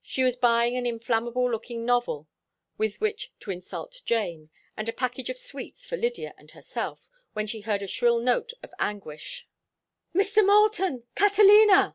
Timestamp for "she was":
0.00-0.36